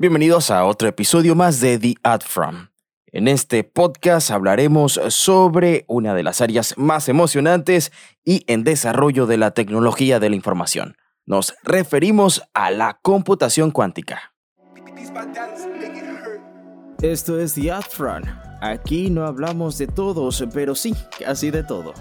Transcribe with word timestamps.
Bienvenidos 0.00 0.52
a 0.52 0.64
otro 0.64 0.86
episodio 0.86 1.34
más 1.34 1.58
de 1.58 1.76
The 1.76 1.96
Ad 2.04 2.20
From. 2.20 2.68
En 3.08 3.26
este 3.26 3.64
podcast 3.64 4.30
hablaremos 4.30 5.00
sobre 5.08 5.84
una 5.88 6.14
de 6.14 6.22
las 6.22 6.40
áreas 6.40 6.78
más 6.78 7.08
emocionantes 7.08 7.90
y 8.24 8.44
en 8.46 8.62
desarrollo 8.62 9.26
de 9.26 9.38
la 9.38 9.50
tecnología 9.50 10.20
de 10.20 10.30
la 10.30 10.36
información. 10.36 10.96
Nos 11.26 11.56
referimos 11.64 12.44
a 12.54 12.70
la 12.70 13.00
computación 13.02 13.72
cuántica. 13.72 14.34
Esto 17.02 17.40
es 17.40 17.54
The 17.54 17.72
Ad 17.72 17.86
From. 17.90 18.22
Aquí 18.60 19.10
no 19.10 19.26
hablamos 19.26 19.78
de 19.78 19.88
todos, 19.88 20.44
pero 20.54 20.76
sí, 20.76 20.94
casi 21.18 21.50
de 21.50 21.64
todo. 21.64 21.92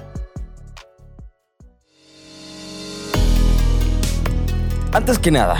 Antes 4.93 5.18
que 5.18 5.32
nada, 5.32 5.57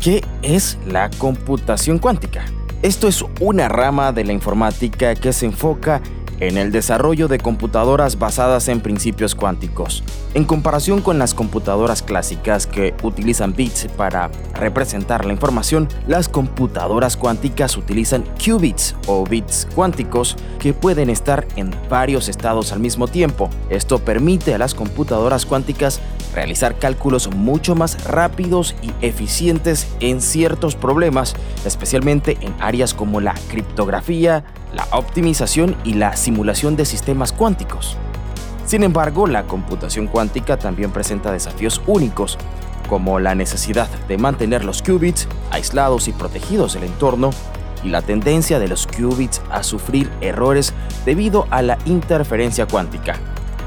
¿Qué 0.00 0.22
es 0.42 0.78
la 0.86 1.10
computación 1.10 1.98
cuántica? 1.98 2.44
Esto 2.82 3.08
es 3.08 3.24
una 3.40 3.68
rama 3.68 4.12
de 4.12 4.24
la 4.24 4.32
informática 4.32 5.16
que 5.16 5.32
se 5.32 5.46
enfoca 5.46 6.00
en 6.38 6.56
el 6.56 6.70
desarrollo 6.70 7.26
de 7.26 7.38
computadoras 7.38 8.16
basadas 8.16 8.68
en 8.68 8.80
principios 8.80 9.34
cuánticos. 9.34 10.04
En 10.34 10.44
comparación 10.44 11.00
con 11.00 11.18
las 11.18 11.34
computadoras 11.34 12.02
clásicas 12.02 12.68
que 12.68 12.94
utilizan 13.02 13.54
bits 13.54 13.88
para 13.96 14.30
representar 14.54 15.24
la 15.24 15.32
información, 15.32 15.88
las 16.06 16.28
computadoras 16.28 17.16
cuánticas 17.16 17.76
utilizan 17.76 18.22
qubits 18.44 18.94
o 19.08 19.24
bits 19.24 19.66
cuánticos 19.74 20.36
que 20.60 20.74
pueden 20.74 21.10
estar 21.10 21.44
en 21.56 21.74
varios 21.90 22.28
estados 22.28 22.70
al 22.70 22.78
mismo 22.78 23.08
tiempo. 23.08 23.50
Esto 23.68 23.98
permite 23.98 24.54
a 24.54 24.58
las 24.58 24.74
computadoras 24.74 25.44
cuánticas 25.44 26.00
realizar 26.38 26.78
cálculos 26.78 27.34
mucho 27.34 27.74
más 27.74 28.04
rápidos 28.04 28.76
y 28.80 28.92
eficientes 29.04 29.88
en 29.98 30.20
ciertos 30.20 30.76
problemas, 30.76 31.34
especialmente 31.64 32.38
en 32.40 32.54
áreas 32.60 32.94
como 32.94 33.20
la 33.20 33.34
criptografía, 33.48 34.44
la 34.72 34.86
optimización 34.92 35.74
y 35.82 35.94
la 35.94 36.14
simulación 36.14 36.76
de 36.76 36.84
sistemas 36.84 37.32
cuánticos. 37.32 37.96
Sin 38.66 38.84
embargo, 38.84 39.26
la 39.26 39.48
computación 39.48 40.06
cuántica 40.06 40.56
también 40.58 40.92
presenta 40.92 41.32
desafíos 41.32 41.82
únicos, 41.88 42.38
como 42.88 43.18
la 43.18 43.34
necesidad 43.34 43.88
de 44.06 44.16
mantener 44.16 44.64
los 44.64 44.80
qubits 44.80 45.26
aislados 45.50 46.06
y 46.06 46.12
protegidos 46.12 46.74
del 46.74 46.84
entorno, 46.84 47.30
y 47.82 47.88
la 47.88 48.02
tendencia 48.02 48.60
de 48.60 48.68
los 48.68 48.86
qubits 48.86 49.42
a 49.50 49.64
sufrir 49.64 50.08
errores 50.20 50.72
debido 51.04 51.48
a 51.50 51.62
la 51.62 51.78
interferencia 51.84 52.66
cuántica. 52.66 53.18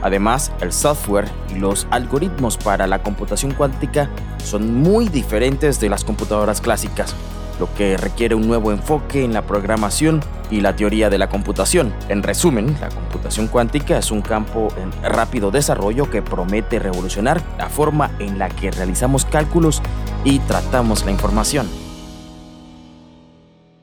Además, 0.02 0.52
el 0.62 0.72
software 0.72 1.30
y 1.54 1.60
los 1.60 1.88
algoritmos 1.92 2.58
para 2.58 2.88
la 2.88 3.04
computación 3.04 3.54
cuántica 3.54 4.10
son 4.44 4.82
muy 4.82 5.08
diferentes 5.08 5.80
de 5.80 5.90
las 5.90 6.04
computadoras 6.04 6.62
clásicas, 6.62 7.16
lo 7.60 7.74
que 7.76 7.98
requiere 7.98 8.36
un 8.36 8.48
nuevo 8.48 8.72
enfoque 8.72 9.24
en 9.24 9.34
la 9.34 9.44
programación 9.44 10.22
y 10.50 10.62
la 10.62 10.76
teoría 10.76 11.10
de 11.10 11.18
la 11.18 11.30
computación. 11.30 11.94
En 12.10 12.24
resumen, 12.24 12.76
la 12.82 12.90
computación 12.90 13.48
cuántica 13.48 13.98
es 13.98 14.12
un 14.12 14.22
campo 14.22 14.70
en 14.78 14.92
rápido 15.04 15.52
desarrollo 15.52 16.10
que 16.10 16.22
promete 16.22 16.80
revolucionar 16.80 17.42
la 17.58 17.70
forma 17.70 18.12
en 18.20 18.40
la 18.40 18.50
que 18.50 18.72
realizamos 18.72 19.26
cálculos 19.26 19.82
y 20.24 20.40
tratamos 20.40 21.06
la 21.06 21.12
información. 21.12 21.91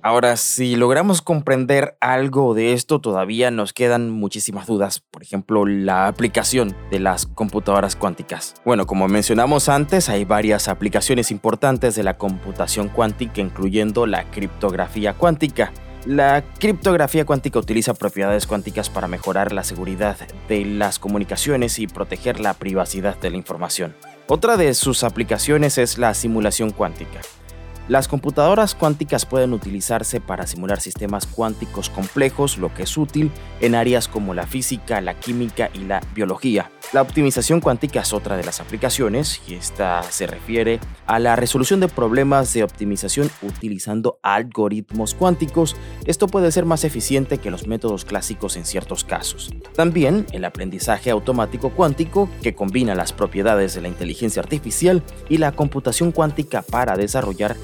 Ahora, 0.01 0.37
si 0.37 0.77
logramos 0.77 1.23
comprender 1.23 1.97
algo 2.01 2.55
de 2.55 2.73
esto, 2.73 3.01
todavía 3.01 3.51
nos 3.51 3.73
quedan 3.73 4.11
muchísimas 4.11 4.67
dudas. 4.69 5.01
Por 5.01 5.23
ejemplo, 5.23 5.67
la 5.67 6.07
aplicación 6.07 6.77
de 6.93 7.01
las 7.01 7.27
computadoras 7.27 7.97
cuánticas. 7.97 8.55
Bueno, 8.65 8.87
como 8.87 9.09
mencionamos 9.09 9.69
antes, 9.69 10.09
hay 10.09 10.25
varias 10.25 10.69
aplicaciones 10.69 11.33
importantes 11.33 11.97
de 11.97 12.05
la 12.05 12.17
computación 12.17 12.89
cuántica, 12.89 13.41
incluyendo 13.41 14.07
la 14.07 14.31
criptografía 14.31 15.15
cuántica. 15.15 15.73
La 16.07 16.45
criptografía 16.61 17.27
cuántica 17.27 17.59
utiliza 17.59 17.93
propiedades 17.93 18.47
cuánticas 18.47 18.89
para 18.89 19.09
mejorar 19.09 19.53
la 19.53 19.65
seguridad 19.65 20.17
de 20.49 20.65
las 20.65 21.01
comunicaciones 21.01 21.81
y 21.81 21.89
proteger 21.89 22.39
la 22.39 22.55
privacidad 22.55 23.19
de 23.19 23.31
la 23.31 23.37
información. 23.37 23.97
Otra 24.29 24.57
de 24.57 24.75
sus 24.75 25.03
aplicaciones 25.03 25.77
es 25.77 25.99
la 25.99 26.15
simulación 26.15 26.71
cuántica. 26.71 27.21
Las 27.89 28.07
computadoras 28.07 28.75
cuánticas 28.75 29.25
pueden 29.25 29.55
utilizarse 29.55 30.21
para 30.21 30.47
simular 30.47 30.79
sistemas 30.79 31.27
cuánticos 31.27 31.89
complejos, 31.89 32.59
lo 32.59 32.75
que 32.75 32.83
es 32.83 32.99
útil 32.99 33.31
en 33.61 33.75
áreas 33.75 34.09
como 34.09 34.35
la 34.35 34.47
física, 34.47 35.01
la 35.01 35.15
química 35.15 35.71
y 35.73 35.85
la 35.85 36.03
biología. 36.15 36.71
La 36.95 37.03
optimización 37.03 37.61
cuántica 37.61 38.01
es 38.01 38.15
otra 38.15 38.39
de 38.39 38.45
las 38.45 38.61
aplicaciones 38.61 39.43
y 39.47 39.55
esta 39.55 40.03
se 40.05 40.27
refiere 40.27 40.81
a 41.07 41.19
la 41.19 41.37
resolución 41.37 41.81
de 41.81 41.89
problemas 41.89 42.55
de 42.55 42.63
optimización 42.63 43.31
utilizando 43.43 44.19
algoritmos 44.23 45.13
cuánticos. 45.13 45.77
Esto 46.07 46.29
puede 46.29 46.51
ser 46.51 46.65
más 46.65 46.85
eficiente 46.85 47.39
que 47.39 47.51
los 47.51 47.67
métodos 47.67 48.07
clásicos 48.07 48.57
en 48.57 48.65
ciertos 48.65 49.05
casos. 49.05 49.51
También 49.75 50.25
el 50.33 50.47
aprendizaje 50.47 51.11
automático 51.11 51.71
cuántico 51.71 52.31
que 52.43 52.55
combina 52.55 52.95
las 52.95 53.13
propiedades 53.13 53.75
de 53.75 53.83
la 53.83 53.89
inteligencia 53.89 54.41
artificial 54.41 55.03
y 55.29 55.37
la 55.37 55.53
computación 55.53 56.11
cuántica 56.11 56.63
para 56.63 56.97
desarrollar 56.97 57.55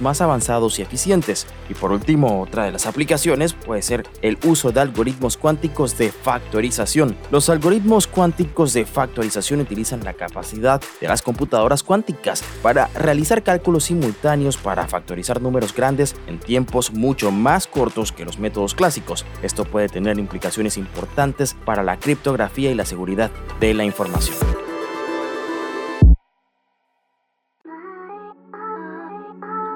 más 0.00 0.20
avanzados 0.20 0.78
y 0.78 0.82
eficientes. 0.82 1.46
Y 1.68 1.74
por 1.74 1.92
último, 1.92 2.40
otra 2.40 2.64
de 2.64 2.72
las 2.72 2.86
aplicaciones 2.86 3.52
puede 3.52 3.82
ser 3.82 4.06
el 4.22 4.38
uso 4.44 4.72
de 4.72 4.80
algoritmos 4.80 5.36
cuánticos 5.36 5.98
de 5.98 6.10
factorización. 6.10 7.16
Los 7.30 7.48
algoritmos 7.48 8.06
cuánticos 8.06 8.72
de 8.72 8.84
factorización 8.84 9.60
utilizan 9.60 10.04
la 10.04 10.14
capacidad 10.14 10.80
de 11.00 11.08
las 11.08 11.22
computadoras 11.22 11.82
cuánticas 11.82 12.42
para 12.62 12.88
realizar 12.94 13.42
cálculos 13.42 13.84
simultáneos 13.84 14.56
para 14.56 14.86
factorizar 14.86 15.40
números 15.40 15.74
grandes 15.74 16.16
en 16.26 16.38
tiempos 16.38 16.92
mucho 16.92 17.30
más 17.30 17.66
cortos 17.66 18.12
que 18.12 18.24
los 18.24 18.38
métodos 18.38 18.74
clásicos. 18.74 19.24
Esto 19.42 19.64
puede 19.64 19.88
tener 19.88 20.18
implicaciones 20.18 20.76
importantes 20.76 21.56
para 21.64 21.82
la 21.82 21.98
criptografía 21.98 22.70
y 22.70 22.74
la 22.74 22.84
seguridad 22.84 23.30
de 23.60 23.74
la 23.74 23.84
información. 23.84 24.67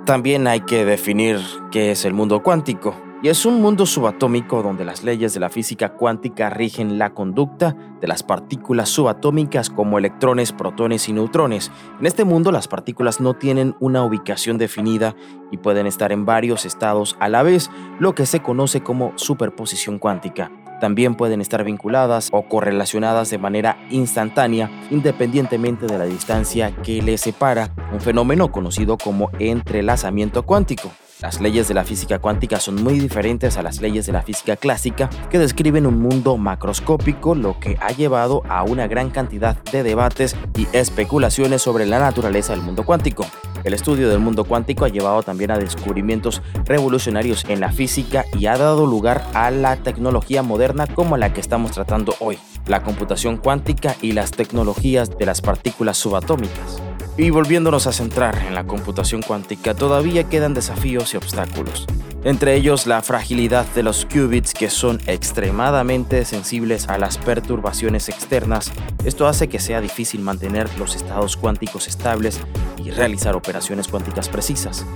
También 0.05 0.49
hay 0.49 0.63
que 0.63 0.85
definir 0.85 1.39
qué 1.71 1.93
es 1.93 2.05
el 2.05 2.13
mundo 2.13 2.43
cuántico 2.43 2.97
y 3.23 3.29
es 3.29 3.47
un 3.47 3.63
mundo 3.63 3.87
subatómico 3.87 4.61
donde 4.61 4.85
las 4.85 5.05
leyes 5.05 5.33
de 5.33 5.39
la 5.39 5.49
física 5.49 5.91
cuántica 5.91 6.51
rigen 6.51 6.99
la 6.99 7.15
conducta 7.15 7.77
de 8.01 8.09
las 8.09 8.25
partículas 8.25 8.89
subatómicas 8.89 9.71
como 9.71 9.99
electrones, 9.99 10.51
protones 10.51 11.09
y 11.09 11.13
neutrones. 11.13 11.71
En 12.01 12.07
este 12.07 12.25
mundo 12.25 12.51
las 12.51 12.67
partículas 12.67 13.21
no 13.21 13.35
tienen 13.35 13.77
una 13.79 14.03
ubicación 14.03 14.59
definida 14.59 15.15
y 15.53 15.59
pueden 15.59 15.87
estar 15.87 16.11
en 16.11 16.27
varios 16.27 16.67
estados 16.67 17.17
a 17.21 17.29
la 17.29 17.45
vez, 17.45 17.71
lo 18.01 18.17
que 18.17 18.27
se 18.27 18.41
conoce 18.41 18.83
como 18.83 19.13
superposición 19.15 20.01
cuántica. 20.01 20.51
También 20.83 21.15
pueden 21.15 21.41
estar 21.41 21.63
vinculadas 21.63 22.29
o 22.33 22.43
correlacionadas 22.43 23.31
de 23.31 23.39
manera 23.39 23.79
instantánea 23.91 24.69
independientemente 24.91 25.87
de 25.87 25.97
la 25.97 26.07
distancia 26.07 26.75
que 26.83 27.01
les 27.01 27.21
separa, 27.21 27.73
un 27.93 28.01
fenómeno 28.01 28.51
conocido 28.51 28.99
como 28.99 29.31
entrelazamiento 29.39 30.43
cuántico. 30.43 30.91
Las 31.23 31.41
leyes 31.41 31.69
de 31.69 31.75
la 31.75 31.85
física 31.85 32.19
cuántica 32.19 32.59
son 32.59 32.83
muy 32.83 32.99
diferentes 32.99 33.57
a 33.57 33.63
las 33.63 33.81
leyes 33.81 34.07
de 34.07 34.13
la 34.13 34.23
física 34.23 34.57
clásica 34.57 35.09
que 35.31 35.39
describen 35.39 35.87
un 35.87 36.03
mundo 36.03 36.37
macroscópico, 36.37 37.37
lo 37.37 37.61
que 37.61 37.79
ha 37.81 37.93
llevado 37.93 38.43
a 38.49 38.65
una 38.65 38.89
gran 38.89 39.11
cantidad 39.11 39.57
de 39.71 39.85
debates 39.85 40.35
y 40.59 40.67
especulaciones 40.73 41.63
sobre 41.63 41.87
la 41.87 42.01
naturaleza 42.01 42.55
del 42.55 42.63
mundo 42.63 42.85
cuántico. 42.85 43.25
El 43.63 43.73
estudio 43.73 44.09
del 44.09 44.19
mundo 44.19 44.43
cuántico 44.43 44.85
ha 44.85 44.89
llevado 44.89 45.23
también 45.23 45.53
a 45.53 45.59
descubrimientos 45.59 46.43
revolucionarios 46.65 47.45
en 47.49 47.61
la 47.61 47.71
física 47.71 48.25
y 48.37 48.47
ha 48.47 48.57
dado 48.57 48.85
lugar 48.85 49.25
a 49.33 49.53
la 49.53 49.77
tecnología 49.77 50.43
moderna 50.43 50.89
como 50.89 51.17
la 51.17 51.33
que 51.33 51.41
estamos 51.41 51.71
tratando 51.71 52.17
hoy, 52.19 52.37
la 52.67 52.83
computación 52.83 53.37
cuántica 53.37 53.95
y 54.03 54.11
las 54.11 54.33
tecnologías 54.33 55.17
de 55.17 55.27
las 55.27 55.41
partículas 55.41 55.99
subatómicas. 55.99 56.83
Y 57.17 57.29
volviéndonos 57.29 57.87
a 57.87 57.93
centrar 57.93 58.39
en 58.47 58.55
la 58.55 58.65
computación 58.65 59.21
cuántica, 59.21 59.75
todavía 59.75 60.25
quedan 60.25 60.55
desafíos 60.55 61.13
y 61.13 61.19
obstáculos. 61.19 61.87
Entre 62.25 62.55
ellos 62.55 62.87
la 62.87 63.03
fragilidad 63.03 63.67
de 63.75 63.83
los 63.83 64.07
qubits 64.07 64.55
que 64.55 64.71
son 64.71 65.01
extremadamente 65.07 66.25
sensibles 66.25 66.89
a 66.89 66.97
las 66.97 67.19
perturbaciones 67.19 68.09
externas. 68.09 68.73
Esto 69.05 69.27
hace 69.27 69.49
que 69.49 69.59
sea 69.59 69.81
difícil 69.81 70.21
mantener 70.21 70.71
los 70.79 70.95
estados 70.95 71.37
cuánticos 71.37 71.89
estables 71.89 72.41
y 72.83 72.91
realizar 72.91 73.35
operaciones 73.35 73.89
cuánticas 73.89 74.29
precisas. 74.29 74.87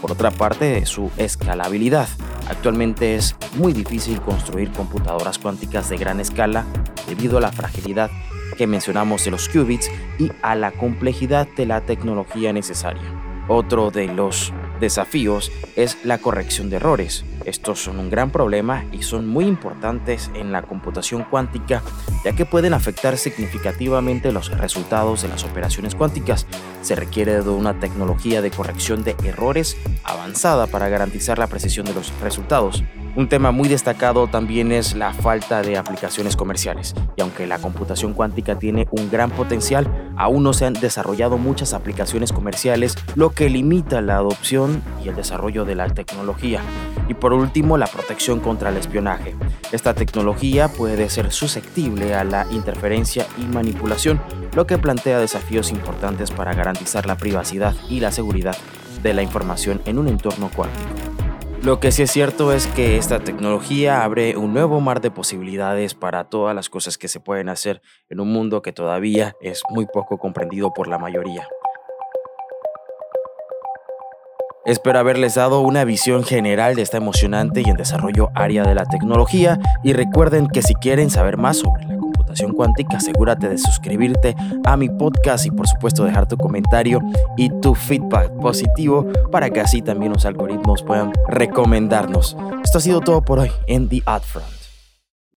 Por 0.00 0.12
otra 0.12 0.30
parte, 0.30 0.86
su 0.86 1.10
escalabilidad. 1.16 2.08
Actualmente 2.48 3.16
es 3.16 3.34
muy 3.56 3.72
difícil 3.72 4.20
construir 4.20 4.70
computadoras 4.70 5.38
cuánticas 5.38 5.88
de 5.88 5.96
gran 5.96 6.20
escala 6.20 6.64
debido 7.08 7.38
a 7.38 7.40
la 7.40 7.52
fragilidad 7.52 8.10
que 8.56 8.66
mencionamos 8.66 9.24
de 9.24 9.32
los 9.32 9.48
qubits 9.48 9.90
y 10.18 10.30
a 10.42 10.54
la 10.54 10.72
complejidad 10.72 11.48
de 11.56 11.66
la 11.66 11.80
tecnología 11.80 12.52
necesaria. 12.52 13.02
Otro 13.48 13.90
de 13.90 14.08
los 14.08 14.52
desafíos 14.80 15.52
es 15.76 16.04
la 16.04 16.18
corrección 16.18 16.68
de 16.68 16.76
errores. 16.76 17.24
Estos 17.44 17.80
son 17.80 17.98
un 17.98 18.10
gran 18.10 18.30
problema 18.30 18.84
y 18.92 19.02
son 19.02 19.28
muy 19.28 19.44
importantes 19.44 20.30
en 20.34 20.50
la 20.50 20.62
computación 20.62 21.24
cuántica 21.30 21.82
ya 22.24 22.32
que 22.32 22.44
pueden 22.44 22.74
afectar 22.74 23.16
significativamente 23.16 24.32
los 24.32 24.50
resultados 24.58 25.22
de 25.22 25.28
las 25.28 25.44
operaciones 25.44 25.94
cuánticas. 25.94 26.46
Se 26.86 26.94
requiere 26.94 27.42
de 27.42 27.50
una 27.50 27.80
tecnología 27.80 28.40
de 28.40 28.52
corrección 28.52 29.02
de 29.02 29.16
errores 29.24 29.76
avanzada 30.04 30.68
para 30.68 30.88
garantizar 30.88 31.36
la 31.36 31.48
precisión 31.48 31.84
de 31.84 31.92
los 31.92 32.12
resultados. 32.22 32.84
Un 33.16 33.28
tema 33.28 33.50
muy 33.50 33.68
destacado 33.68 34.28
también 34.28 34.70
es 34.70 34.94
la 34.94 35.12
falta 35.12 35.62
de 35.62 35.78
aplicaciones 35.78 36.36
comerciales, 36.36 36.94
y 37.16 37.22
aunque 37.22 37.48
la 37.48 37.58
computación 37.58 38.12
cuántica 38.12 38.56
tiene 38.58 38.86
un 38.92 39.10
gran 39.10 39.32
potencial, 39.32 40.05
aún 40.16 40.42
no 40.42 40.52
se 40.52 40.66
han 40.66 40.74
desarrollado 40.74 41.38
muchas 41.38 41.72
aplicaciones 41.72 42.32
comerciales, 42.32 42.96
lo 43.14 43.30
que 43.30 43.50
limita 43.50 44.00
la 44.00 44.16
adopción 44.16 44.82
y 45.04 45.08
el 45.08 45.16
desarrollo 45.16 45.64
de 45.64 45.74
la 45.74 45.88
tecnología. 45.88 46.60
Y 47.08 47.14
por 47.14 47.32
último, 47.32 47.78
la 47.78 47.86
protección 47.86 48.40
contra 48.40 48.70
el 48.70 48.76
espionaje. 48.76 49.36
Esta 49.72 49.94
tecnología 49.94 50.68
puede 50.68 51.08
ser 51.08 51.32
susceptible 51.32 52.14
a 52.14 52.24
la 52.24 52.46
interferencia 52.50 53.26
y 53.38 53.44
manipulación, 53.44 54.20
lo 54.54 54.66
que 54.66 54.78
plantea 54.78 55.18
desafíos 55.18 55.70
importantes 55.70 56.30
para 56.30 56.54
garantizar 56.54 57.06
la 57.06 57.16
privacidad 57.16 57.74
y 57.88 58.00
la 58.00 58.12
seguridad 58.12 58.56
de 59.02 59.14
la 59.14 59.22
información 59.22 59.80
en 59.84 59.98
un 59.98 60.08
entorno 60.08 60.50
cuántico. 60.54 61.15
Lo 61.66 61.80
que 61.80 61.90
sí 61.90 62.04
es 62.04 62.12
cierto 62.12 62.52
es 62.52 62.68
que 62.68 62.96
esta 62.96 63.18
tecnología 63.18 64.04
abre 64.04 64.36
un 64.36 64.54
nuevo 64.54 64.80
mar 64.80 65.00
de 65.00 65.10
posibilidades 65.10 65.94
para 65.94 66.22
todas 66.22 66.54
las 66.54 66.68
cosas 66.68 66.96
que 66.96 67.08
se 67.08 67.18
pueden 67.18 67.48
hacer 67.48 67.82
en 68.08 68.20
un 68.20 68.32
mundo 68.32 68.62
que 68.62 68.72
todavía 68.72 69.34
es 69.40 69.62
muy 69.70 69.84
poco 69.84 70.16
comprendido 70.16 70.72
por 70.72 70.86
la 70.86 70.98
mayoría. 70.98 71.48
Espero 74.64 75.00
haberles 75.00 75.34
dado 75.34 75.58
una 75.58 75.82
visión 75.82 76.22
general 76.22 76.76
de 76.76 76.82
esta 76.82 76.98
emocionante 76.98 77.62
y 77.66 77.68
en 77.68 77.76
desarrollo 77.76 78.30
área 78.36 78.62
de 78.62 78.76
la 78.76 78.84
tecnología 78.84 79.58
y 79.82 79.92
recuerden 79.92 80.46
que 80.46 80.62
si 80.62 80.76
quieren 80.76 81.10
saber 81.10 81.36
más 81.36 81.56
sobre 81.56 81.84
la 81.86 81.95
cuántica, 82.52 82.98
asegúrate 82.98 83.48
de 83.48 83.58
suscribirte 83.58 84.34
a 84.64 84.76
mi 84.76 84.88
podcast 84.88 85.46
y 85.46 85.50
por 85.50 85.66
supuesto 85.66 86.04
dejar 86.04 86.28
tu 86.28 86.36
comentario 86.36 87.00
y 87.36 87.50
tu 87.60 87.74
feedback 87.74 88.30
positivo 88.40 89.06
para 89.30 89.50
que 89.50 89.60
así 89.60 89.82
también 89.82 90.12
los 90.12 90.24
algoritmos 90.24 90.82
puedan 90.82 91.12
recomendarnos. 91.28 92.36
Esto 92.64 92.78
ha 92.78 92.80
sido 92.80 93.00
todo 93.00 93.22
por 93.22 93.38
hoy 93.38 93.50
en 93.66 93.88
The 93.88 94.02
Front. 94.22 94.55